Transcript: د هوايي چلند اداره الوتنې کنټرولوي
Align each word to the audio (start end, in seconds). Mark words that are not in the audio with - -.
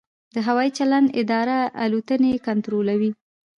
د 0.33 0.35
هوايي 0.47 0.71
چلند 0.77 1.07
اداره 1.21 1.57
الوتنې 1.83 2.31
کنټرولوي 2.47 3.11